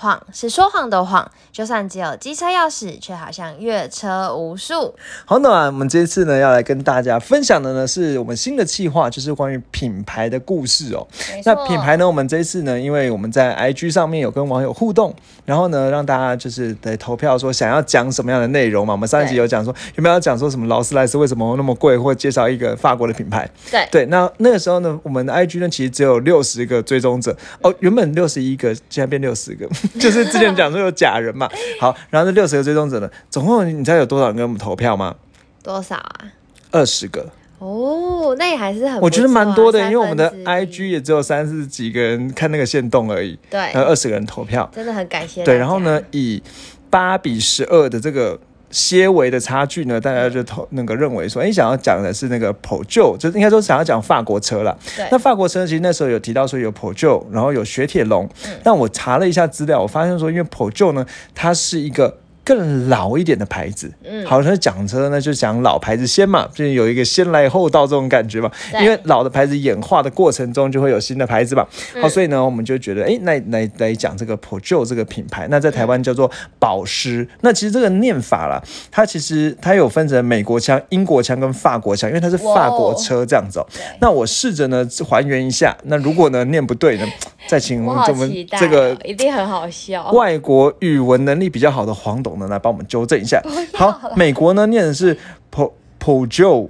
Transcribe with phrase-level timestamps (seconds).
[0.00, 4.94] 谎是说谎的谎，就算只有机车钥匙，却好像越车无数。
[5.24, 11.04] 好，那我们这次呢，要来跟大家分享的呢，是我们新的计划，就是关于品牌的故事哦。
[11.44, 15.12] 那品牌呢，我们这一次呢，因为我们在 IG 上面有跟网友互动，
[15.44, 18.92] 然后呢，让大家就是得投票说想要讲什么样的内容嘛。
[18.92, 23.50] 我们上一集有讲说有没有要讲说什么劳斯莱斯为什么那么贵，或介绍一个法国的品牌。
[23.68, 29.68] 对对，那那个时候呢，我们的 IG 呢，其实只有六十个追踪者哦，原本六十一个，现在变六十个。
[29.98, 31.48] 就是之前讲说有假人嘛，
[31.80, 35.14] 好，然后这六十个追踪者呢，总共你知道有多少人给我们投票吗？
[35.62, 36.32] 多少啊？
[36.70, 37.30] 二十个。
[37.58, 45.42] 哦，那也还是很，我觉得蛮多的，因为我们的 I IG 也只有三十几个人看那个线动而已，对，还有二十个人投票，真的很感谢。
[45.44, 46.42] 对，然后呢，以
[46.88, 48.38] 八比十二的这个。
[48.70, 54.78] 些微的差距呢，大家就投那个认为说，哎，想要讲的是那个 p o j o 就应该说想要讲法国车了。
[55.10, 58.28] 那法国车其实那时候有提到说有 p o j o 然后有雪铁龙。
[58.62, 62.18] 但我查了一下资料，我发现说，因为 p o j o 呢，它是一个。
[62.48, 68.50] 更老一点的牌子，嗯，好像讲车呢，就讲老牌子先嘛，就有一个先来后到这种感觉嘛。
[68.80, 71.66] 因为老的牌子演化的过程中，就会有新的牌子嘛。
[72.00, 77.28] 好，所以呢，我们就觉得，哎，那来来讲这个 p o j o 这个品牌，那在台湾叫做保时。
[77.42, 83.62] 那其实这个念法啦，它其实它有分成美国腔、英国腔跟法国腔，因为它是法国车这样子。
[84.00, 87.06] 那我试着呢还原一下，那如果呢念不对呢，
[87.46, 92.37] 再请我们这个一定很好笑，外国语文能力比较好的黄董。
[92.46, 93.42] 来帮我们纠正一下。
[93.74, 95.16] 好，美国呢念的是
[95.52, 96.68] po pojo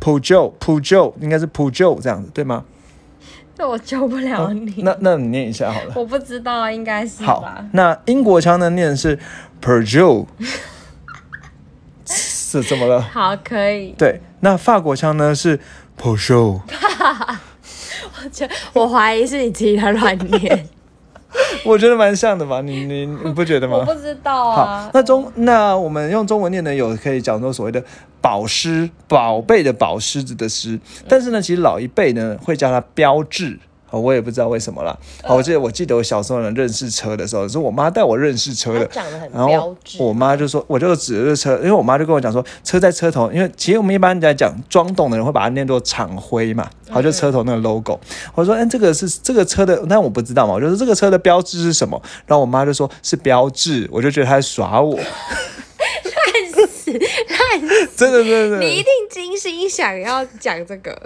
[0.00, 2.64] pojo pojo，应该是 pojo 这样子，对吗？
[3.58, 4.82] 那我救不了你。
[4.82, 5.92] 那那你念一下好了。
[5.94, 7.44] 我不知道啊，应该是好。
[7.72, 9.18] 那英国腔呢念的是
[9.62, 10.26] perjo，
[12.06, 13.00] 是怎么了？
[13.02, 13.94] 好，可以。
[13.98, 15.60] 对，那法国腔呢是
[16.00, 16.60] pojo。
[18.24, 20.68] 我觉我怀疑是你自己在乱念。
[21.64, 23.78] 我觉得蛮像的吧，你你你不觉得吗？
[23.78, 24.82] 我不知道啊。
[24.84, 27.82] 好，那中那我们用中文念呢，有可以讲说所谓的
[28.20, 30.78] 宝狮，宝贝的宝狮子的狮，
[31.08, 33.58] 但是呢，其实老一辈呢会叫它标志。
[34.00, 34.96] 我也不知道为什么啦。
[35.22, 38.88] 好，我记得我记得我小时候能认识车的时候，是我妈带我认识车的。
[39.32, 47.98] 然后我妈就说，我就指着车，因为我妈就跟我讲说，车在车头，因为其实我们一般在讲装懂的人会把它念作厂徽嘛，好，就车头那个 logo。
[48.34, 52.00] 我说，哎，这个是这个车的，但我不知道嘛，我就说这个车的标志是什么？
[52.26, 54.98] 然后我妈就说是标志，我就觉得她在耍我。
[57.96, 60.96] 真的真的，你一定精心想要讲这个，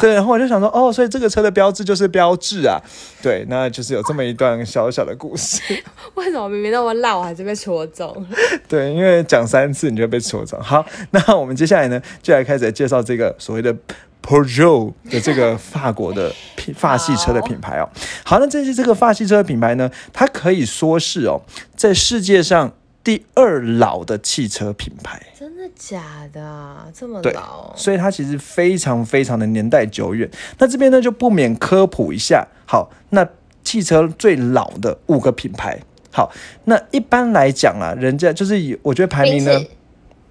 [0.00, 0.14] 对。
[0.14, 2.80] 然后我就想说，哦，所以这个车的标志就是标志啊，
[3.22, 5.60] 对，那就是有这么一段小小的故事。
[6.14, 8.26] 为什么明明那么烂，我还是被戳中？
[8.68, 10.60] 对，因为讲三次你就被戳中。
[10.60, 13.72] 好，那我们接下来呢，就来开始介绍这个所谓的
[14.20, 17.88] p e j o 的这个法国的品法系车的品牌哦。
[18.24, 21.40] 好，那这些这个法系车的品牌呢，它可以说是哦，
[21.76, 22.72] 在世界上。
[23.02, 26.92] 第二老的汽车品牌，真的假的？
[26.94, 27.74] 这么老？
[27.74, 30.30] 所以它其实非常非常的年代久远。
[30.58, 32.46] 那这边呢就不免科普一下。
[32.66, 33.26] 好，那
[33.64, 35.80] 汽车最老的五个品牌。
[36.12, 36.30] 好，
[36.64, 39.64] 那一般来讲啊，人家就是以我觉得排名呢，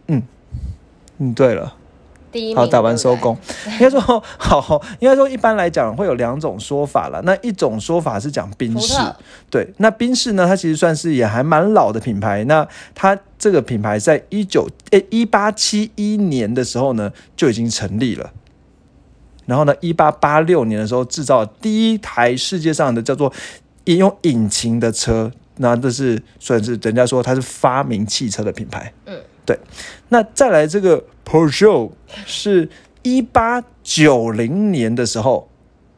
[0.08, 0.22] 嗯
[1.18, 1.76] 嗯，对了。
[2.56, 3.38] 好，打完收工。
[3.74, 4.00] 应该说，
[4.38, 7.22] 好，应该说，一般来讲会有两种说法了。
[7.24, 8.94] 那一种说法是讲宾士，
[9.50, 9.68] 对。
[9.78, 12.44] 那宾士呢，它其实算是也还蛮老的品牌。
[12.44, 18.32] 那它这个品牌在一九诶一八七一年的时候呢就已经成立了。
[19.46, 23.34] 然后呢，一八八六年的时候制造第一台世界上的叫做
[23.86, 25.32] 引用引擎的车。
[25.58, 28.94] 那这是算是人家说它是发明汽车的品牌。
[29.06, 29.18] 嗯。
[29.50, 29.60] 对，
[30.10, 31.90] 那再来这个 Porsche
[32.28, 32.70] 是
[33.02, 35.50] 一八九零年的时候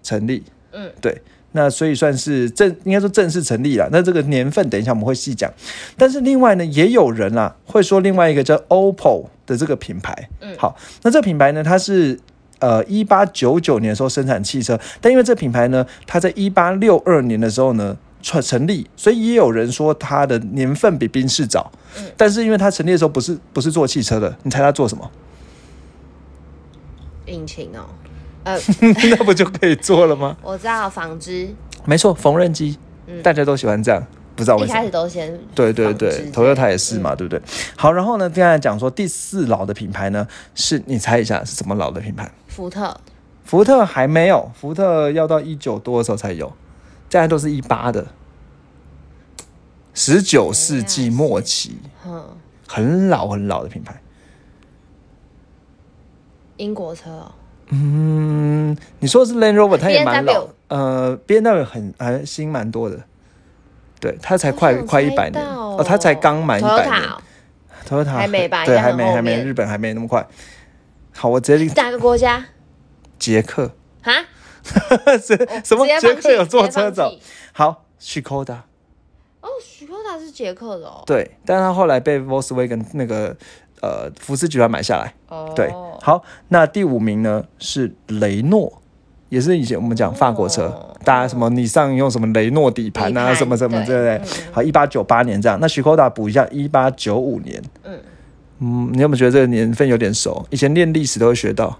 [0.01, 0.41] 成立，
[0.71, 3.89] 嗯，对，那所以算是正应该说正式成立了。
[3.91, 5.51] 那这个年份等一下我们会细讲。
[5.97, 12.17] 但是另外呢，也有人啊会说另外一个叫 OPPO 的这个品牌，嗯，好，那这个品牌呢，它是
[12.59, 17.97] 呃一八九九年的时候生产汽车，但因为这品牌呢，它在一八六二年的时候呢。
[18.23, 25.09] 成成立，所以也有人说它的年份比宾士早，嗯，但是因为它成立的时候不是不是做汽车的，你猜它做什么？
[27.27, 27.85] 引擎哦，
[28.43, 28.59] 呃，
[29.09, 30.35] 那不就可以做了吗？
[30.43, 31.53] 我知道纺织，
[31.85, 32.77] 没错，缝纫机，
[33.23, 34.03] 大家都喜欢这样，
[34.35, 37.41] 不知道为什么一开始都先对对对，头优它也是嘛，对不对？
[37.75, 42.29] 好，然后呢，刚才讲说第四老的品牌呢，是你猜一下是什么老的品牌？
[42.47, 42.97] 福特，
[43.45, 46.51] 福特还没有，福特要到一九多的时候才有。
[47.09, 48.05] 现在都是一八的，
[50.03, 51.73] 十九世纪末期，
[52.07, 52.25] 嗯，
[52.67, 54.01] 很老很老的品牌。
[56.57, 57.31] 英国车哦，
[57.69, 60.47] 嗯，你说的是 Land Rover，它也蛮老。
[60.69, 62.99] 呃，B N W 很还新蛮多的，
[63.99, 67.21] 对，它才快快一百年哦，它才刚满一百年哦。
[67.87, 70.25] ，Toyota 还没吧对，还没还没，日本还没那么快。
[71.13, 72.43] 好，我直接哪个国家？
[73.19, 73.71] 捷克，
[74.01, 74.13] 哈？
[75.21, 75.85] 是什么？
[75.99, 77.13] 捷克有坐车走？
[77.53, 78.63] 好，Skoda，哦，
[80.11, 81.03] 许科达是捷克的哦。
[81.05, 83.35] 对，但是它后来被 Volkswagen 那个
[83.81, 85.13] 呃福斯集团买下来。
[85.29, 85.71] 哦，对，
[86.01, 88.81] 好，那第五名呢是雷诺，
[89.29, 94.17] 也是以前我们讲法国车，哦大家什么你上用什么雷诺底盘啊，什么什么对之类的。
[94.17, 97.61] 嗯好，一八九八年这样，那许科达补一下，一八九五年。
[97.83, 97.99] 嗯
[98.59, 100.45] 嗯，你有没有觉得这个年份有点熟？
[100.51, 101.75] 以前练历史都会学到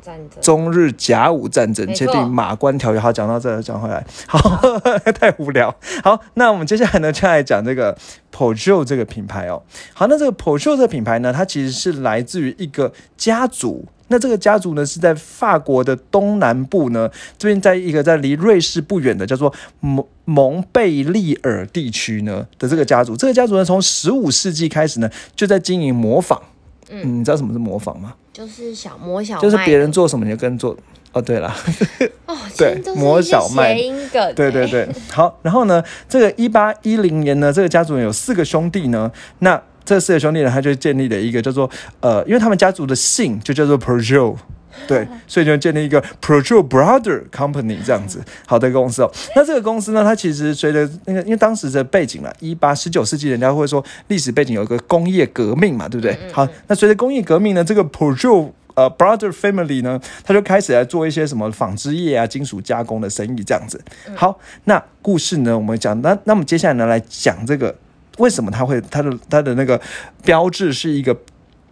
[0.00, 0.42] 战争？
[0.42, 3.00] 中日甲午战争签订马关条约。
[3.00, 4.38] 好，讲到这，讲回来，好，
[5.18, 5.74] 太无聊。
[6.02, 7.96] 好，那我们接下来呢，就来讲这个
[8.34, 9.62] Peugeot 这个品牌哦。
[9.92, 13.84] 好，那这个 Peugeot 这个品牌呢，它其实是来自于一个家族。
[14.12, 17.08] 那这个家族呢，是在法国的东南部呢，
[17.38, 23.16] 这边在一个在离瑞士不远的叫做蒙蒙贝利尔地区呢的这个家族。
[23.16, 26.42] 这个家族呢，从十五世纪开始呢，就在经营模仿。
[26.88, 28.14] 嗯，你知道什么是模仿吗？
[28.32, 30.76] 就是小摸小麦，就是别人做什么你就跟做。
[31.12, 31.52] 哦，对了，
[32.26, 33.74] 哦，对摸小麦。
[33.74, 39.10] 谐音梗，对对对，好，然后呢，这个一八一零年呢，这个家族有四个兄弟呢，
[39.40, 41.68] 那这四个兄弟呢，他就建立了一个叫做
[41.98, 44.36] 呃，因为他们家族的姓就叫做 Peugeot。
[44.86, 49.12] 对，所以就建立一个 Peugeot Brother Company 这样子，好的公司哦。
[49.34, 56.16] 那这个公司呢，它其实随着那个，因为当时的背景啦，一八十九世纪，人家会说历史背景有一个工业革命嘛，对不对？
[56.32, 63.80] 好，那随着工业革命呢，这个 Peugeot 呃 Brother Family 呢，他就开始来做一些什么纺织业啊、金属加工的生意这样子。
[64.14, 67.74] 好，那故事呢，我们讲，那那么接下来呢，来讲这个
[68.18, 69.80] 为什么它会它的它的那个
[70.22, 71.16] 标志是一个。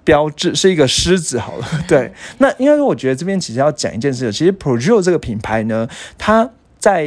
[0.09, 2.11] 标志是一个狮子，好了，对。
[2.39, 7.07] 那应该说，我觉得这边其实要讲一件事情，其实 Projo 这个品牌呢，它在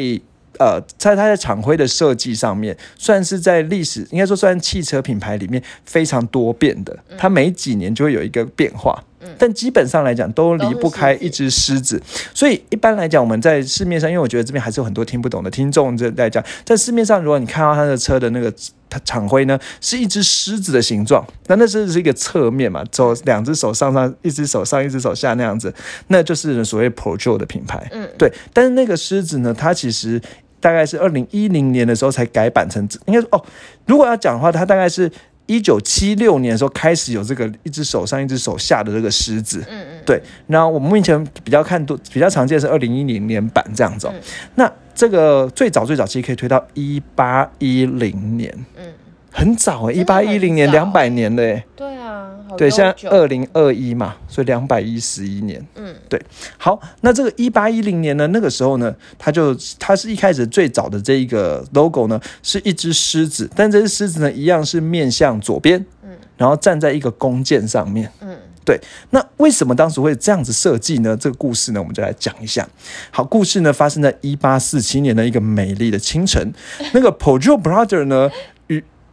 [0.60, 9.04] 呃，在它的厂徽的设计上面，算是在历史应该说算汽车品牌里面非常多变的，它每几年就会有一个变化。
[9.38, 12.02] 但基本上来讲，都离不开一只狮子，
[12.34, 18.54] 所以一般来讲，我们在市面上，因为我觉得这边还是有很多听不懂的听众这在讲，在市面上，如果你看到他的车的那个
[18.90, 25.74] 它厂徽呢，是一只狮子的形状，那那是是一个侧面嘛，走两只手上上，一只手上，一只手下那样子，
[26.08, 27.88] 那就是所谓 Peugeot 的品牌。
[27.92, 28.32] 嗯，对。
[28.54, 30.22] 但是那个狮子呢，它其实
[30.60, 33.46] 大概是二零一零年的时候才改版成，应该说哦，
[33.86, 35.12] 如果要讲的话，它大概是。
[35.52, 40.22] 一九七六年的时候开始有这个一只手上一只手下的这个狮子，嗯嗯，对。
[40.48, 44.10] 然后我们目前比较看多比较常见的是二零一零年版这样子、
[44.56, 48.86] 那这个最早最早其实可以推到一八一零年，嗯，
[49.32, 55.66] 很早哎、欸，一八一零年两百年了哎、对啊，好对，现在二零二一嘛，所以两百一十一年。
[55.76, 56.22] 嗯对
[56.58, 68.12] 好，那这个一八一零年呢，那个时候呢，它就它是一开始最早的这一个 logo 呢，是一只狮子，但这只狮子呢，一样是面向左边，嗯然后站在一个弓箭上面。
[68.22, 68.80] 嗯对
[69.10, 71.18] 那为什么当时会这样子设计呢？
[71.18, 72.66] 这个故事呢，我们就来讲一下。
[73.10, 76.54] 好，故事呢发生在一八四七年的一个美丽的清晨，
[76.94, 78.61] 那个 Peugeot Brother 呢，娱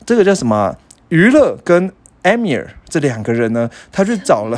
[0.09, 0.75] 这个叫什么啊？
[1.11, 4.57] 娱乐跟 Amir 这两个人呢，他去找了，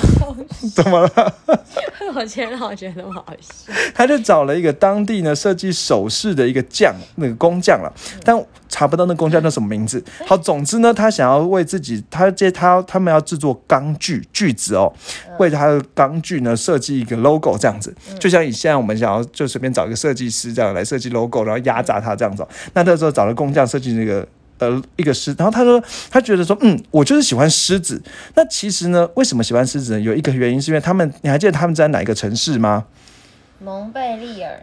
[0.73, 1.35] 怎么了？
[2.15, 7.93] 我觉得我觉得好笑，他就找了一个当地呢设计首饰的一个匠，那个工匠了，
[8.25, 10.01] 但查不到那工匠叫什么名字。
[10.25, 14.93] 好，总之呢，他想要为自己，他接他他们要制作钢锯锯子哦，
[15.41, 22.49] 为他的钢锯呢设计一个 logo 这样子，就像以现在我们想要就随便找一个设计师这样来设计 logo，然后压榨他这样子哦。
[22.75, 24.25] 那那时候找了工匠设计那个。
[24.61, 28.01] 呃，一个狮，然后他说，他觉得说，嗯，我就是喜欢狮子。
[28.35, 30.01] 那其实呢，为什么喜欢狮子呢？
[30.01, 32.85] 有一个原因是因为他们，你还记得他们在哪一个城市吗？
[33.63, 34.63] 蒙贝利尔，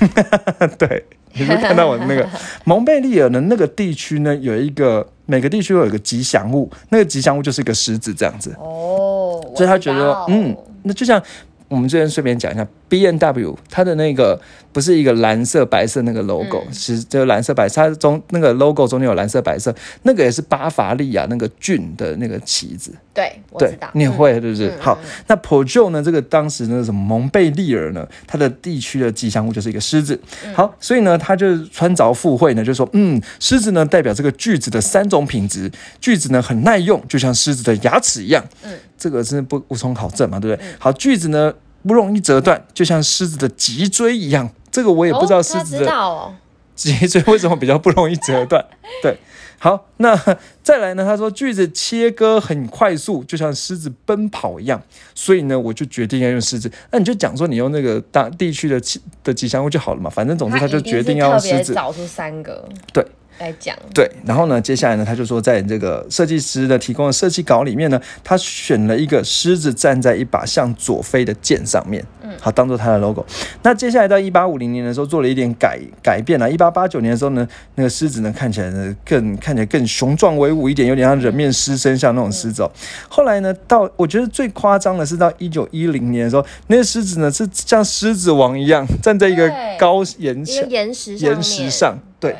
[0.76, 2.28] 对，你是看到我的那个
[2.64, 11.22] 蒙贝利尔的那个地区呢，有一个每个地区会有一个吉祥物，那个吉祥物就是一个狮子这样子，哦，所以他觉得嗯，那就像
[11.68, 14.40] 我们这边顺便讲一下，B N W 它的那个
[14.72, 22.92] 不是一个蓝色白色那个 logo，、嗯其实就是蓝色白色，它中那个 logo 中间有蓝色白色，那个也是巴伐利亚那个郡的那个旗子。
[23.12, 24.68] 对，我对知道，，你也会对不对？
[24.68, 26.00] 嗯好，那 Peugeot 呢？
[26.00, 28.06] 这个当时呢，什么蒙贝利尔呢？
[28.28, 30.18] 它的地区的吉祥物就是一个狮子。
[30.44, 38.44] 嗯好，所以呢，他就穿凿附会呢，就说，嗯，狮子呢代表这个锯子的三种品质，锯子呢很耐用，就像狮子的牙齿一样。
[38.62, 40.64] 嗯，这个是不无从考证嘛，对不对？
[40.78, 41.52] 好，锯子呢
[41.86, 44.50] 不容易折断，就像狮子的脊椎一样。
[44.70, 46.34] 这个我也不知道狮子的，
[46.74, 48.64] 脊椎为什么比较不容易折断？
[49.02, 49.16] 对，
[49.58, 50.14] 好，那
[50.62, 51.04] 再来呢？
[51.04, 54.82] 他说锯子切割很快速，就像狮子奔跑一样，
[55.14, 56.70] 所以呢，我就决定要用狮子。
[56.90, 58.80] 那你就讲说你用那个大地区的
[59.24, 61.74] 的吉祥物就好了嘛，反正总之他就决定要用狮子。
[61.74, 62.68] 找出三个。
[62.92, 63.04] 对。
[63.38, 73.24] 来讲对，然后呢，接下来呢，他就说，在这个设计师的提供的设计稿里面呢，他选了一个狮子站在一把向左飞的剑上面，嗯，好，当做他的 logo。
[73.62, 76.50] 那接下来到一八五零年的时候，做了一点改改变了。
[76.50, 82.62] 一八八九年的时候呢，那个狮子呢，看起来呢更看起来更雄壮威武一点，有点像人面狮身像那种狮子。
[82.62, 82.70] 哦
[83.08, 92.34] 后来呢，到我觉得最夸张的是到一九一零年的时候，那个狮子呢是像狮子王一样站在一个高岩岩石岩石上，对。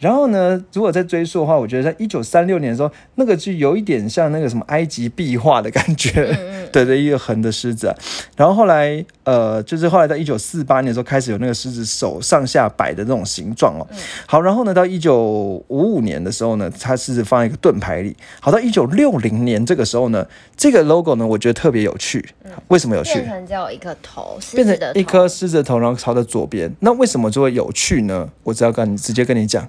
[0.00, 6.34] 然后呢，如果再追溯的话，我觉得在一九三六年的时候，那个就有一点像那个什么埃及壁画的感觉，
[6.72, 7.94] 对对一个横的狮子。
[8.34, 13.86] 然后后来，呃，就是后来到一九四八年的时候，开始有那个狮子手上下摆的那种形状哦。
[14.24, 18.16] 好，然后呢，到一九五五年的时候呢，它是放在一个盾牌里。
[18.40, 20.26] 好，到一九六零年这个时候呢，
[20.56, 22.24] 这个 logo 呢，我觉得特别有趣。
[22.68, 23.16] 为什么有趣？
[23.16, 26.74] 变成只有一个头，变成一颗狮子头，然后朝着左边。
[26.80, 28.26] 那为什么就会有趣呢？
[28.42, 29.68] 我只要跟你直接跟你讲。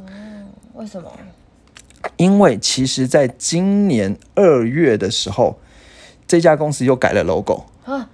[0.82, 1.12] 为什么？
[2.18, 5.60] 因为其实，在今年二月的时候，
[6.28, 8.10] 这家公司又改了 logo 啊。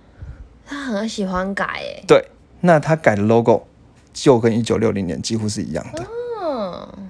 [0.66, 2.04] 他很喜欢改诶。
[2.06, 2.26] 对，
[2.60, 3.66] 那他改的 logo
[4.12, 6.06] 就跟一九六零年几乎是一样的。
[6.44, 7.10] 嗯，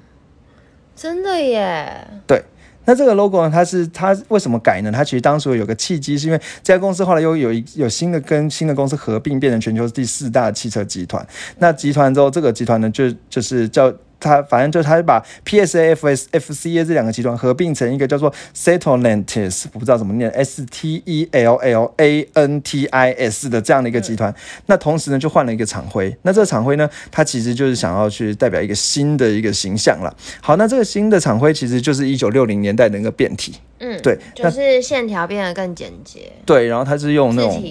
[0.95, 2.07] 真的耶。
[2.27, 2.43] 对，
[2.85, 3.49] 那这个 logo 呢？
[3.49, 4.91] 它是它为什么改呢？
[4.91, 11.27] 它其实当初有个契机，是因为这家公司后来又有一有新的跟新的公司合并，变成全球第四大汽车集团。
[11.57, 13.91] 那集团之后，这个集团呢，就就是叫。
[14.19, 21.93] 他反正就是，他把 P S A F S F C A 这两个集团合并成一个叫做 Stellantis，我不知道怎么念 S T E L L
[21.97, 24.33] A N T I S 的这样的一个集团。
[24.65, 26.15] 那同时呢，就换了一个厂徽。
[26.23, 30.15] 那这个厂徽呢，它其实就是想要去代表一个新的一个形象了。
[30.41, 33.55] 好，那这个新的厂徽其实就是一九六零年代的一个变体。
[33.79, 36.31] 嗯，对，就是线条变得更简洁。
[36.45, 37.63] 对，然后它是用那种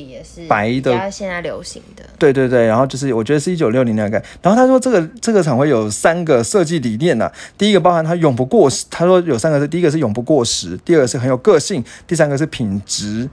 [0.49, 2.05] 白的，现在流行的。
[2.19, 4.23] 对对对，然后就是我觉得是一九六零年代。
[4.41, 13.29] 然后他说这个这个厂会有三个设计理念呢，第一个包含它永不过时，他说有三个是，第一个是永不过时，第二个是很有个性，第三个是品质。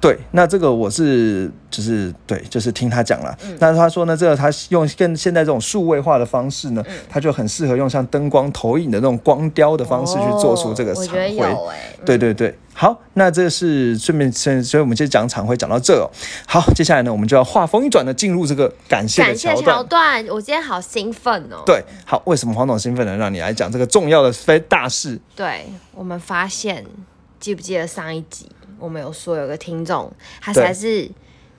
[0.00, 3.36] 对，那这个我是就是对，就是听他讲了。
[3.58, 11.56] 那他说呢，这个他用更现在这种数位化的方式呢，他就很适合用像灯光投影的那种光雕的方式去做出这个厂徽。
[12.06, 16.08] 对对对，好，那这是顺便先，所以我们就讲厂徽讲到这。
[16.46, 20.26] 好，接下来呢，我们就要画风一转的进入这个感谢的桥段。
[20.28, 21.62] 我今天好兴奋哦。
[21.66, 23.14] 对，好，为什么黄总兴奋呢？
[23.18, 25.20] 让你来讲这个重要的非大事。
[25.36, 26.86] 对我们发现，
[27.38, 28.50] 记不记得上一集？
[28.80, 30.10] 我们有说有个听众，
[30.40, 31.08] 他才是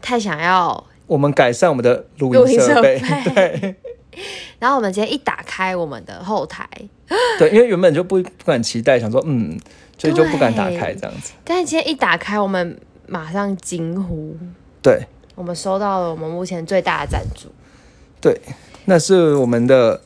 [0.01, 2.99] 太想要我们改善我们的录音设备，
[3.33, 3.75] 对。
[4.59, 6.67] 然后我们今天一打开我们的后台，
[7.39, 9.57] 对，因为原本就不不敢期待，想说嗯，
[9.97, 11.31] 所以就不敢打开这样子。
[11.45, 14.35] 但是今天一打开，我们马上惊呼，
[14.81, 17.47] 对，我们收到了我们目前最大的赞助，
[18.19, 18.41] 对，
[18.85, 20.01] 那是我们的。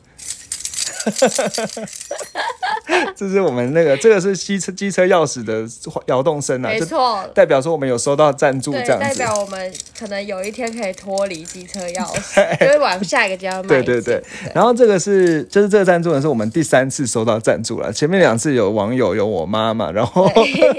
[3.15, 5.65] 这是我们那个，这个是机车机车钥匙的
[6.07, 14.23] 摇动声啊，没错，代表说我们有收到赞助，这样代表我们可能有一天可以脱离机车钥匙， 就会往下一个家迈对对对，
[14.53, 20.29] 然后这个是，就是这个赞助呢，是我们第三次收到赞助了，前面两次有网友有我妈妈，然后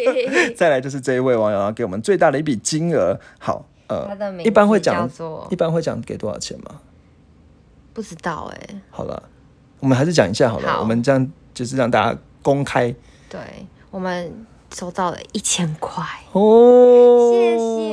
[0.57, 4.09] 再来就是这一位网友要给我们最大的一笔金额，好，呃，
[4.45, 5.11] 一般会讲，
[5.51, 6.81] 一般会讲给多少钱吗？
[7.93, 9.23] 不知道哎，好了。
[9.79, 12.95] 我们还是讲一下好了，我们这样就是让大家公开。
[13.31, 13.41] 对，
[13.91, 16.05] 我们收到了一千块。
[16.33, 17.33] 哦，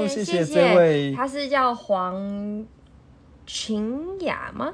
[0.05, 2.65] 谢谢谢谢这位，他是叫黄
[3.47, 4.73] 群雅吗？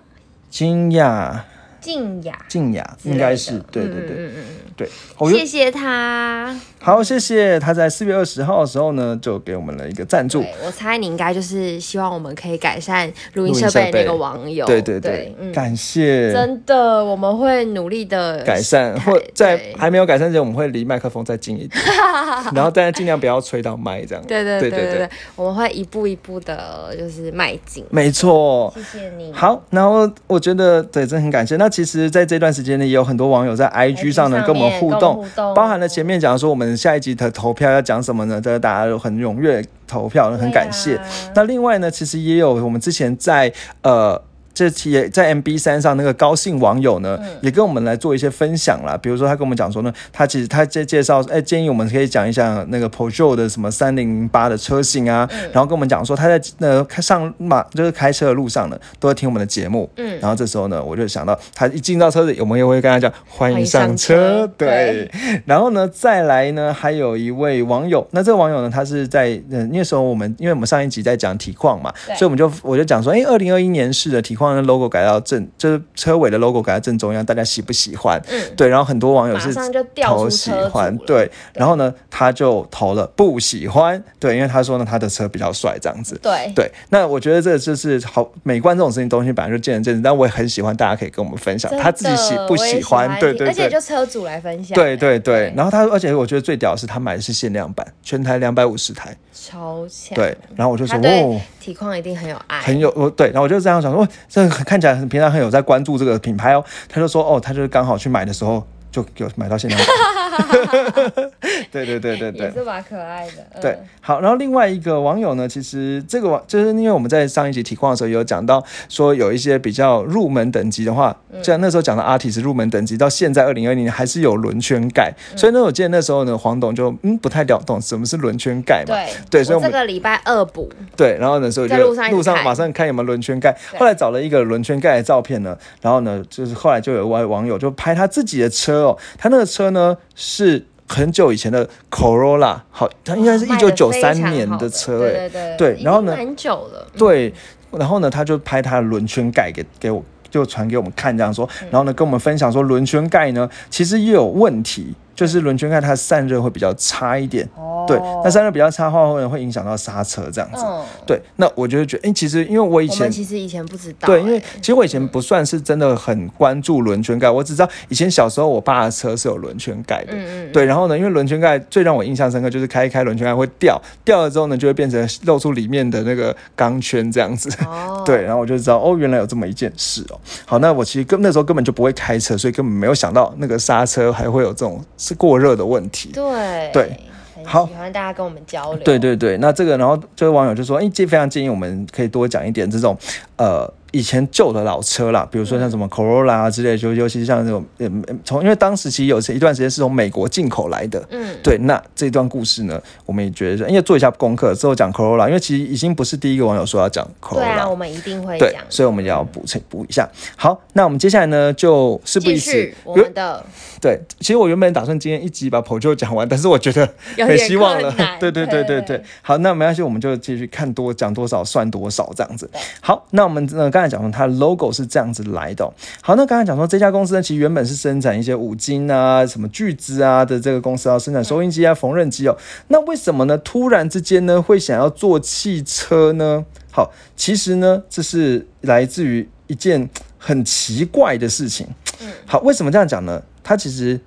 [0.49, 1.45] 金雅。
[1.79, 4.43] 静雅，静雅应该是对对对，嗯嗯
[4.85, 10.43] 嗯对，谢谢他，好谢谢他在四月二十号的时候呢，就给我们了一个赞助。
[10.65, 21.83] 我猜你应该就是希望我们可以改善录音设备那个网友，对对对，感谢，真的我们会努力的改善，或在还没有改善之前，我们会离麦克风再近一点，
[22.55, 24.23] 然后但是尽量不要吹到麦这样。
[24.25, 27.83] 对对对对对，我们会一步一步的，就是迈进。
[27.89, 29.33] 没错，谢谢你。
[29.33, 31.55] 好，然后我觉得对，真的很感谢。
[31.57, 38.39] 那其实，在这段时间呢，也有很多网友在 IG 上呢跟我们互动，包含了前面讲说我们下一集的投票要讲什么呢？
[38.39, 40.99] 这个大家都很踊跃投票，很感谢。
[41.33, 44.21] 那另外呢，其实也有我们之前在呃。
[44.59, 48.99] 这期也在 MB 三上那个高兴网友呢，也跟我们来做一些分享啦。
[49.01, 59.89] 比如说他跟我们讲说呢，他其实他介介绍，哎，建议我们可以讲一下那个 Peugeot 的什么三零八的车型啊，然后跟我们讲说他在呃开上马就是开车的路上呢，都会听我们的节目。
[59.95, 64.45] 嗯，然后这时候呢，我就想到他一进到车子，我们也会跟他讲欢迎上车。
[64.57, 65.09] 对，
[65.45, 78.21] 然后呢，再来呢，还有一位网友，那这个网友呢，他是在嗯那时候我们因为我们上一集在讲体况嘛，所以我们就我就讲说，哎，二零二一年式的体况的 logo 改到正，就是车尾的 logo 改到正中央，大家喜不喜欢？
[78.29, 79.53] 嗯，对，然后很多网友是
[80.01, 86.51] 投喜欢，对，然后呢，他就投了不喜欢，对，因为他说呢，他的车比较帅，这样子，对。
[86.55, 99.15] 对，那我觉得这就是好美观这种事情东西本来就见仁见智，但我也很喜欢，大家可以跟我们分享他自己喜不喜欢，对对对，而且就车主来分享，对对对，然后他而且我觉得最屌的是他买的是限量版，全台两百五十台。
[99.31, 106.63] 超强，对，然后我就说，哦，体况一定很有爱，很有，我对，然后我就这样想说，这看起来很平常，很有在关注这个品牌哦。
[106.87, 108.65] 他就说，哦，他就是刚好去买的时候。
[108.91, 111.11] 就有买到限量版，
[111.71, 113.61] 对对对对对，也是蛮可爱的。
[113.61, 131.77] 对，好，然后另外一个网友呢，其实这个网就是因为我们在上一集体况的时候有讲到，说有一些比较入门等级的话，像那时候讲的阿提是入门等级，到现在二零二零年还是有轮圈盖，所以呢，我记得那时候呢，黄董就嗯不太了懂什么是轮圈盖嘛，对对，所以我们这个礼拜二补，对，然后那时候就
[132.09, 138.78] 路上马上看有没有轮圈盖，后来找了一个轮圈盖的照片呢，然后呢，就是后来就有位网友就拍他自己的车。
[138.81, 147.33] 哦，他那个车呢是很久以前的 Corolla，好，它应该是一九九三年的车，哎，对对对，然后呢，很久了，对，
[147.71, 154.95] 然后呢，他就拍他的轮圈盖给给我，就传给我们看，这样说，然后呢，跟我们分享说轮圈盖呢其实也有问题。
[155.19, 157.45] 就是轮圈盖它散热会比较差一点，
[157.85, 160.63] 对，那散热比较差的话，会会影响到刹车这样子。
[161.05, 180.17] 对，那我就觉得，哎，其实因为我以前其实以前不知道，对，因为其实我以前不算是真的很关注轮圈盖，我只知道以前小时候我爸的车是有轮圈盖的，嗯嗯，对，然后呢，因为轮圈盖最让我印象深刻就是开一开轮圈盖会掉，掉了之后呢就会变成露出里面的那个钢圈这样子，哦， 对，然后我就知道哦，原来有这么一件事哦。
[180.45, 184.81] 好，那我其实根那时候根本就不会开车，所以根本没有想到那个刹车还会有这种。
[185.09, 186.99] 是过热的问题，对对，
[187.43, 192.95] 好，喜欢大家跟我们交流，对对对，那这个，然后这位网友就说，哎，这非常建议我们可以多讲一点这种，
[193.37, 193.73] 呃。
[193.91, 210.07] 以前旧的老车啦，比如说像什么 Corolla 啊之类，就尤其像这种，嗯，从因为当时其实有一段时间是从美国进口来的，嗯，对，那这段故事呢，我们也觉得，因为做一下功课之后讲 Corolla，因为其实已经不是第一个网友说要讲 Corolla，对啊，我们一定会讲，所以我们也要补充补一下。
[210.35, 213.45] 好，那我们接下来呢，就事不宜迟，我们的。
[213.81, 216.87] 对，其实我原本打算今天一集把 p o j o 讲完，但是我觉得
[217.25, 219.01] 没希望了，对对对对对。
[219.23, 222.49] 好，那没关系，我们就继续看多讲多少算多少这样子。
[222.81, 224.69] 好，那我们呃刚才讲说它 logo。
[224.71, 225.73] 是这样子来的。
[226.01, 232.37] 好，那刚才讲说这家公司呢，其实原本是生产一些五金啊、什么锯子啊的这个公司，要生产收音机啊、缝纫机哦。
[232.67, 233.37] 那为什么呢？
[233.39, 236.45] 突然之间呢，会想要做汽车呢？
[236.71, 241.67] 好，其实呢，这是来自于一件很奇怪的事情。
[242.01, 243.21] 嗯，好，为什么这样讲呢？
[243.43, 243.99] 他其实，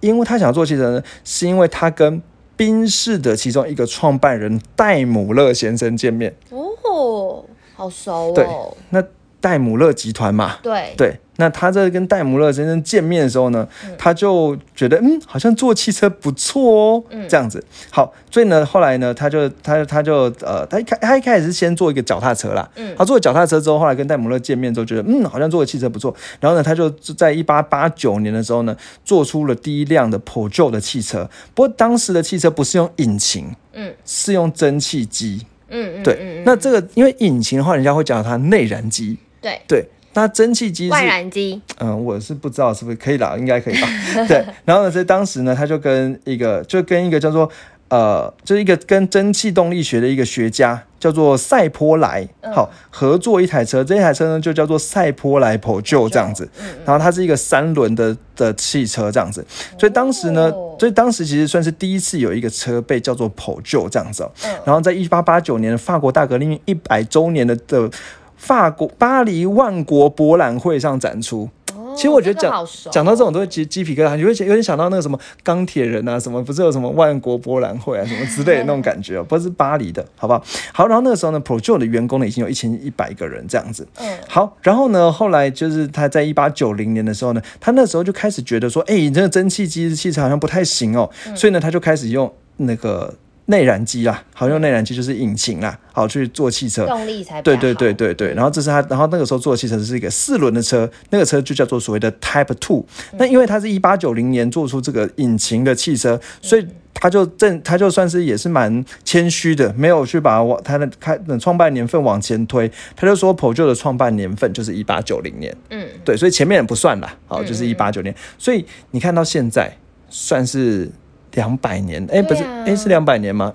[0.00, 2.20] 因为他想要做汽车呢，是因为他跟
[2.56, 6.34] 宾士的其中一个创办人戴姆勒先生见面。
[6.50, 7.44] 哦，
[7.82, 8.32] 好熟哦。
[8.34, 8.46] 对，
[8.90, 9.04] 那。
[9.42, 13.66] 戴姆勒集团嘛，对对，那他在跟戴姆勒先生见面的时候呢，
[13.98, 17.60] 他就觉得嗯，好像做汽车不错哦，这样子。
[17.90, 26.14] 好，所以呢，后来呢，他就他他就呃，他一开他一开始是先做一个脚踏车啦，嗯，他做了脚踏车之后，后来跟戴姆勒见面之后，觉得嗯，好像做的汽车不错。
[26.38, 31.28] 然后呢，他就在一八八九年的时候呢，做出了第一辆的破旧的汽车。
[31.52, 36.42] 不过当时的汽车不是用引擎，嗯，是用蒸汽机，嗯嗯，对。
[36.44, 39.18] 那这个因为引擎的话，人家会讲它内燃机。
[39.40, 43.88] 对对，那蒸汽机、外燃机，嗯，我是不知道是不是可以啦，应该可以吧？
[44.28, 47.50] 对，然后呢，在当时呢，他就跟一个，就跟一个叫做
[47.88, 56.48] 呃，就是一个跟蒸汽动力学的一个学家，叫做赛坡莱，好合作一台车，这一台车呢就叫做赛坡莱普旧这样子，
[56.84, 59.44] 然后它是一个三轮的的汽车这样子，
[59.76, 64.24] 所以当时呢，所以当时其实算是第一次有一个车被叫做普旧这样子，
[64.64, 67.90] 然后在一八八九年法国大革命一百周年的的。
[68.34, 71.48] 法国巴黎万国博览会上展出，
[71.96, 80.44] 其实我觉得讲讲到这种都会鸡鸡皮疙瘩，你会有点想到那个什么钢铁人啊，什么不是有什么万国博览会啊，什么之类的 那种感觉哦，不是巴黎的，好不好？
[80.72, 83.86] 好，然后那个时候呢，Pro 的员工呢已经有一千一百个人这样子。
[83.98, 93.14] 嗯，好，然后呢，后来就是他在一八九零年的时候呢，他那时候就开始觉得说，哎，这个蒸汽机的汽车好像不太行哦，所以呢，他就开始用那个。
[93.52, 96.86] 内燃机啦，好用内燃机就是引擎啦，好去做汽车。
[96.86, 102.86] 动力才比对对对对对，然后这是他，然后那个时候做的汽车是一个四轮的车，那个车就叫做所谓的 Type Two。
[103.18, 119.70] 那因为它是一八九零年做出这个引擎的汽车，所以他就正他就算是也是蛮谦虚的，没有去把往他的开创办年份往前推，他就说 Peugeot 的创办年份就是一八九零年，嗯，对，所以前面也不算啦，好，就是一八九年，所以你看到现在
[120.08, 120.90] 算是
[121.32, 123.54] 两百年，哎、不是，哎、是两百年吗？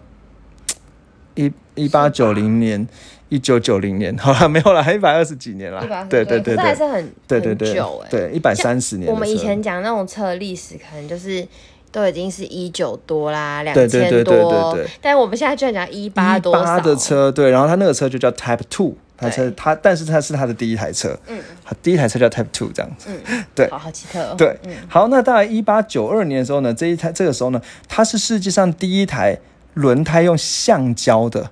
[1.36, 2.88] 一一八九零年，
[3.30, 9.12] 一九九零年， 好了，没有了，一百二十几年了120，对对对还是很对对对很久哎、对，一百三十年。
[9.12, 11.48] 我们以前讲那种车的历史，可能就是
[11.92, 14.82] 都已经是一九多啦，两对对对千多，对。
[14.82, 16.80] 对对但我们现在居然讲一八多少。
[16.80, 19.52] 的车，对，然后他那个车就叫 Type Two，他车对。
[19.58, 21.40] 他，但是他是他的第一台车，嗯。
[21.66, 23.44] 他第一台车叫 Type Two 这样子，嗯。
[23.56, 23.70] 对。
[23.70, 24.36] 好好奇特哦。
[24.38, 29.38] 对，好，那大概一八九二年的时候呢，这一台这个时候呢，它是世界上第一台
[29.74, 31.50] 轮胎用橡胶的，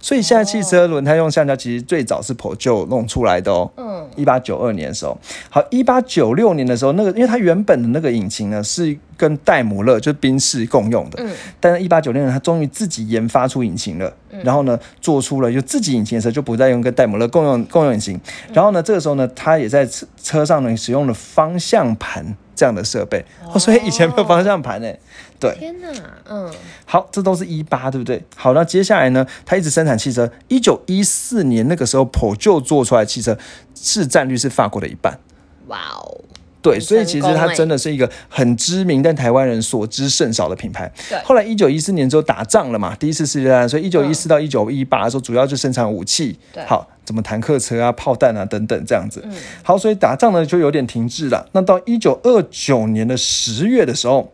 [0.00, 3.70] 所以现在汽车轮胎用橡胶其实最早是 Peugeot 弄出来的哦。
[3.76, 5.18] 嗯，一八九二年的时候，
[5.50, 11.30] 好，一八九六年的时候，那个因为它原本的那个引擎呢是跟戴姆勒就是宾士共用的，嗯。
[11.58, 14.12] 但是一八九六年它终于自己研发出引擎了，
[14.44, 18.20] 然后呢做出了就自己引擎的时候就不再用跟戴姆勒共用共用引擎，
[18.52, 24.92] 然后呢这个时候呢它也在车车上呢使用了方向盘这样的设备，哦，所以以前没有方向盘呢。
[25.38, 25.88] 对，天哪，
[26.28, 26.52] 嗯，
[26.84, 28.20] 好，这都是一八，对不对？
[28.34, 30.28] 好，那接下来呢，它一直生产汽车。
[30.48, 33.38] 一九一四年那个时候，Peugeot 做出来的汽车
[33.76, 35.20] 市占率是法国的一半。
[35.68, 36.20] 哇哦，
[36.60, 40.92] 对，所以其实它真的是一个很知名但台湾人所知甚少的品牌。
[41.08, 49.22] 对后来一九一四年之后打仗了嘛，第一次世界大战，所以一九一四到一九一八的时候，主要就生产武器，对好，怎么坦克车啊、炮弹啊等等这样子。
[49.24, 51.48] 嗯好，所以打仗呢就有点停滞了。
[51.52, 54.32] 那到一九二九年的十月的时候。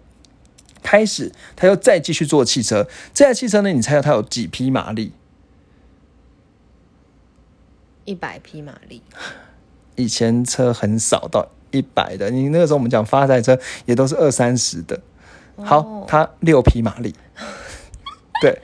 [0.86, 2.86] 开始，他又再继续做汽车。
[3.14, 5.14] 这台汽车呢，你猜它有几匹马力？
[8.04, 9.00] 一百匹马力，
[9.96, 14.98] 以前车很少到一百的，你那个时候我们讲发财车也都是二三十的。
[15.62, 17.14] 好哦，它六匹马力。
[18.40, 18.58] 对，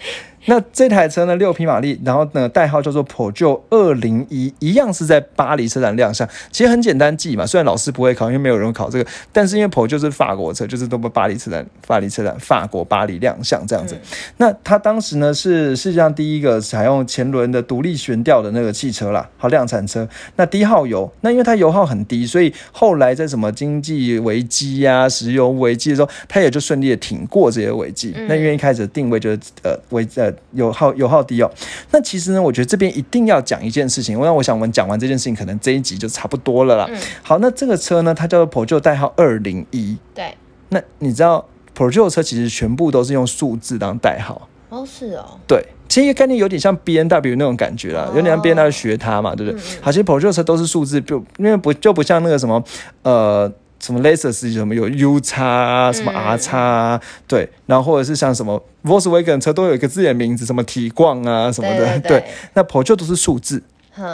[0.47, 6.29] 那这台车呢六匹马力，然后呢代号叫做 Peugeot 二零一，一样是在巴黎车展亮相。
[6.51, 13.97] 其实很简单记嘛，虽然老师不会考，因为没有人考这个，但是因为 Peugeot 是法国车，就是都巴黎车展、巴黎车展、法国巴黎亮相这样子。
[14.39, 20.09] 那它当时呢是世界上第一个采用前轮的独立悬吊的那个汽车啦，好量产车。
[20.37, 28.15] 那低耗油，那因为它油耗很低，所以后来在什么经济危机呀、石油危机的时候，它也就顺利的挺过这些危机。
[28.29, 31.51] 那因为一开始定位就是呃危呃油耗油耗低哦。
[31.91, 36.89] 那其实呢，我觉得这边一定要讲一件事情，那我想我们讲完这件事情，可能这一集就差不多了啦。
[37.23, 39.97] 好，那这个车呢，它叫做 Peugeot 代号二零一。
[40.15, 40.35] 对，
[40.69, 44.49] 那你知道 Peugeot 车其实全部都是用数字当代号。
[44.69, 49.61] 哦是哦，对，其实概念有点像 B N W 那种感觉啦，哦有点像 B N W 学它嘛，对不对？
[49.81, 52.63] 好，其实 Peugeot 车都是数字，就因为不就不像那个什么
[53.03, 53.53] 呃。
[53.81, 62.25] 什么 Lexus 什么有 U 叉啊，什么 R 叉啊，对，然后或者是像什么 Volkswagen 车都有一个自己的名字，什么体逛啊什么的，对对对。
[62.55, 63.63] 那 Peugeot 都是数字。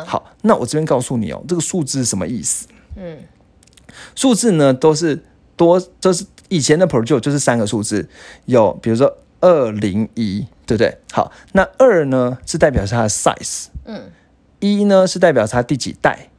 [0.05, 2.67] 好，那我这边告诉你哦，这个数字是什么意思？
[2.97, 3.19] 嗯，
[4.15, 5.23] 数字呢都是
[5.57, 8.09] 多，就是以前的 Peugeot 就是三个数字，
[8.47, 10.97] 有比如说二零一，对不对？
[11.13, 14.11] 好，那二呢是代表是它的 size，嗯，
[14.59, 16.31] 一呢是代表它第几代，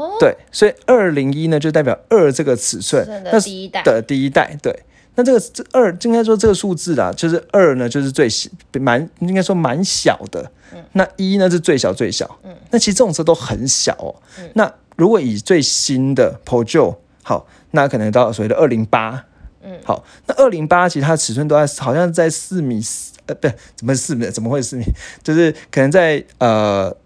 [0.00, 4.74] 哦，对，所以二零一呢就代表二这个尺寸的那第一代的第一代，对。
[5.16, 8.48] 那这个这二应该说这个数字啦，就是二呢就是最小，
[8.80, 10.50] 蛮应该说蛮小的。
[10.92, 12.38] 那一呢是最小最小。
[12.70, 14.14] 那其实这种车都很小哦。
[14.54, 19.24] 那如果以最新的 Peugeot 好，那可能到所谓的二零八。
[19.62, 24.30] 嗯，好，那二零八其实它的尺寸都在好像在四米四呃，不，怎么四米？
[24.30, 24.84] 怎么会四米？
[25.24, 26.96] 就是可能在呃。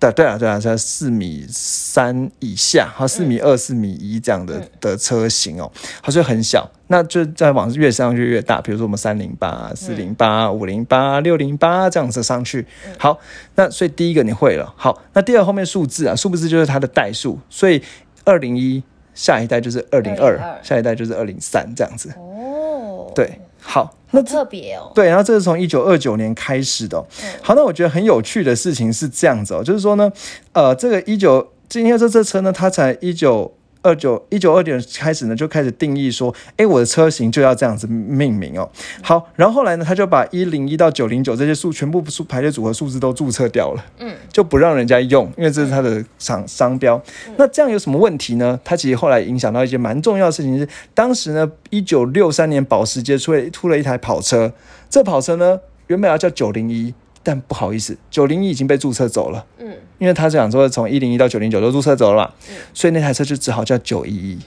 [0.00, 12.64] 对对啊，对啊，在四米三以下，好四米二、四米一这样的的车型哦，它就很小，那就再往越上越越大，比如说我们三零八、四零八、五零八、六零八这样子上去。
[12.96, 13.18] 好，
[13.56, 17.82] 那所以第一个你会了，好，那第二后面数字啊，数字就是它的代数，所以
[18.24, 18.80] 二零一
[19.14, 22.10] 下一代就是二零二202，下一代就是二零三这样子。
[22.16, 27.04] 哦，对，好，那特别哦，对，然后这是从一九二九年开始的哦、
[27.42, 30.10] 好，那我觉得很有趣的事情是这样子哦，就是说呢，
[30.52, 33.52] 呃，这个一九，今天这这车呢，它才一九
[33.82, 38.68] 二九一九二点开始呢，就开始定义说，哎，我的车型就要这样子命名哦。
[39.02, 47.00] 好，然后后来呢，他就把一零一到九零九这些数全部数排列组合数字都注册掉了，嗯，就不让人家用，因为这是他的商商标。
[47.36, 48.58] 那这样有什么问题呢？
[48.64, 54.52] 他其实后来影响到一些蛮重要的事情是，当时呢，一九六三年保时捷出了出了一台跑车，
[54.90, 56.92] 这跑车呢原本要叫九零一。
[57.28, 59.44] 但不好意思，九零一已经被注册走了。
[59.58, 62.32] 嗯，因为他想说从一零一到九零九都注册走了嘛，
[62.72, 64.38] 所以那台车就只好叫九一一。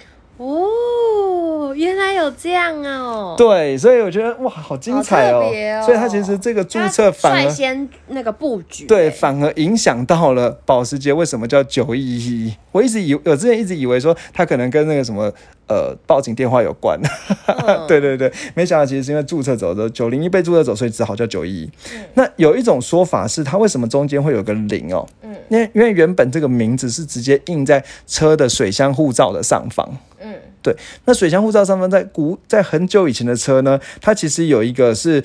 [2.21, 3.35] 有这样哦。
[3.37, 5.41] 对，所以我觉得哇，好精彩哦。
[5.85, 12.55] 所以它其实这个注册反而率先那个布局，对，反而影响到了保时捷为什么叫九一一。
[12.71, 15.31] 我一直以我之前一直以为说它可能跟那个什么
[15.67, 16.99] 呃报警电话有关。
[17.87, 21.71] 对对对，没想到其实是因为注册走的九零一被注册走，所以只好叫九一一。
[22.13, 25.05] 那有一种说法是它为什么中间会有个零哦？
[25.21, 29.97] 嗯，因为因为原本这个名字是直接印在车的水箱护照的上方。
[30.19, 30.33] 嗯。
[30.61, 35.23] 对，那水箱护照上方在古在很久以前的车呢，它其实有一个是，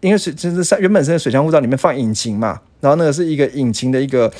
[0.00, 4.32] 因为是就是上原本是水箱护照里面放引擎嘛，然后那个是一个引擎的一个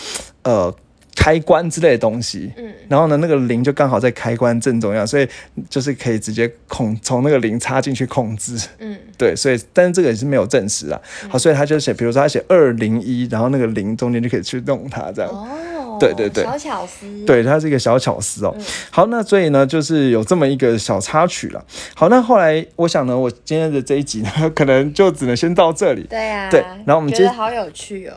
[0.45, 0.73] 呃
[1.17, 5.27] 开关之类的东西，嗯，然后呢那个零就刚好在开关正中央，所以
[5.69, 15.49] 就是可以直接控从那个零插进去控制，嗯，对，所以但是这个也是没有证实啊，好，所以他就写，比如说他写二零一，然后那个零中间就可以去弄它这样。
[15.99, 18.55] 对对对，小巧思，对，它是一个小巧思哦。
[18.91, 21.65] 好，那所以呢，就是有这么一个小插曲了。
[21.95, 26.03] 好，那后来我想呢，我今天的这一集呢， 可能就只能先到这里。
[26.09, 28.15] 对啊，对，然后我们觉得好有趣哦。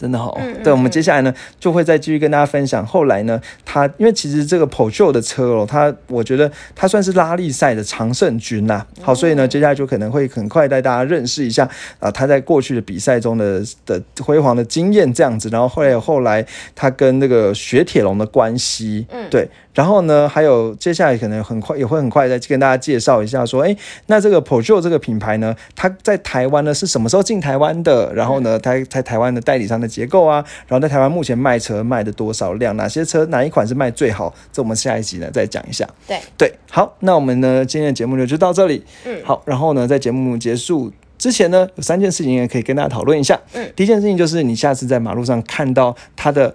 [0.00, 2.86] 真的好，对，我们接下来呢就会再继续跟大家分享。
[2.86, 8.86] 后来呢，他因为其实这个 Porsche 的车哦，它我觉得它算是拉力赛的常胜军呐。
[9.02, 15.50] 好，所以呢，接下来就可能会很快带大家认识一下啊，他在过去的比赛中的的辉煌的经验这样子。
[15.50, 19.46] 然后后来后来他跟那个雪铁龙的关系，嗯，对。
[19.72, 28.12] 然后呢，还有接下来可能很快也会很快再跟大家介绍一下，说，哎，那这个 p o r s c e 这个品牌呢，它在台湾呢是什么时候进台湾的？
[28.12, 32.76] 然后呢，它在台湾的代理商的结构啊，然后在台湾目前卖车卖的多少辆？
[32.76, 34.34] 哪些车哪一款是卖最好？
[34.52, 35.88] 这我们下一集呢再讲一下。
[36.06, 38.84] 对对，好，那我们呢今天的节目呢就到这里。
[39.04, 43.38] 嗯，好，然后呢在节目结束之前呢，有三件事情也可以跟大家讨论一下。
[43.52, 46.52] 嗯，第一件事情就是你下次在马路上看到它的。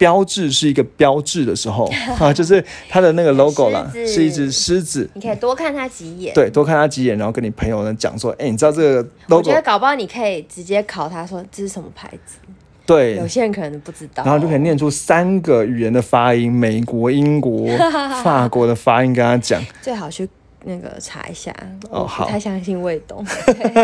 [0.00, 1.84] 标志是一个标志的时候
[2.18, 5.06] 啊，就是它的那个 logo 啦，是一只狮子。
[5.12, 9.36] 你可以多看它几眼，对，多看它几眼，然后跟你朋友呢讲说，哎，你知道这个 logo？
[9.36, 12.38] 我觉得搞不好你可以直接考他说这是什么牌子。
[12.86, 17.68] 对，有些人可能不知道，然后就可以念出三个语言的发音，美国、英国、
[18.24, 19.62] 法国的发音跟他讲。
[19.82, 20.26] 最好去。
[20.64, 21.54] 那个查一下
[21.90, 23.24] 哦，好，太相信魏东。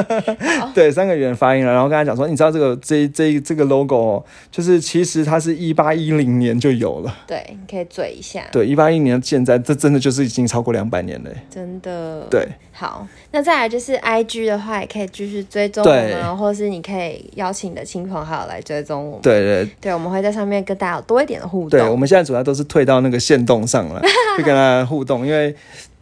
[0.75, 7.17] 对，三个语言发音了，然后跟他讲说，你知道这个这这这个 logo 哦，就是其实它是一八一零年就有了。
[7.27, 8.43] 对，你可以嘴一下。
[8.53, 11.31] 对，一八一零年现在，这真的就是已经超过两百年了。
[11.51, 12.27] 真的。
[12.31, 12.47] 对。
[12.73, 19.23] 好，那再来就是 I G 的话，也可以继续追踪我们，或者是你可以邀请你的亲朋好友来追踪我们。
[19.23, 21.71] 对对对，我们会在上面跟大家有多一点的互动。
[21.71, 24.03] 对，我们现在主要都是退到那个线动上了，
[24.37, 25.57] 去跟大家互动，因为。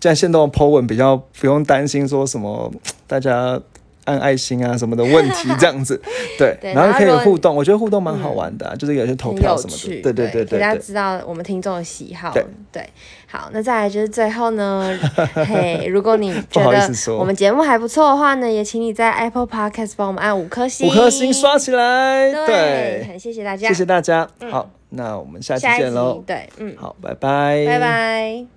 [0.05, 2.71] 现在线动 po 文比较不用担心说什么
[3.09, 3.59] 大家
[4.05, 5.99] 按爱心啊什么的问题这样子，
[6.39, 12.31] 对，然后可以互动，我觉得互动蛮好玩的，就是有些投票什么的，对对对对，大家知道我们听众的喜好，
[12.71, 12.87] 对，
[13.27, 14.95] 好，那再来就是最后呢，
[15.49, 16.87] 嘿，如果你觉得
[17.19, 28.55] 我们节目还不错的话呢，也请你在 Apple Podcast 帮我们按五颗星，五颗星刷起来，对，很谢谢大家，谢谢大家，好，那我们下期见喽，对，嗯，好，拜拜，拜拜。